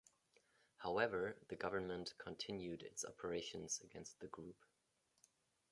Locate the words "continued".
2.17-2.81